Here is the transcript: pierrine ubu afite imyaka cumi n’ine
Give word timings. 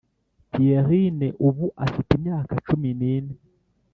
pierrine 0.51 1.27
ubu 1.47 1.65
afite 1.85 2.09
imyaka 2.17 2.53
cumi 2.67 2.89
n’ine 2.99 3.35